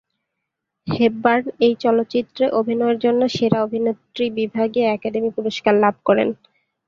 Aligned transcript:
Hepburn 0.87 1.45
এই 1.65 1.73
চলচ্চিত্রে 1.83 2.45
অভিনয়ের 2.59 2.97
জন্যে 2.99 3.27
সেরা 3.29 3.59
অভিনেত্রী 3.63 4.25
বিভাগে 4.37 4.81
একাডেমি 4.87 5.29
পুরস্কার 5.37 5.73
লাভ 5.83 5.95
করেন। 6.05 6.29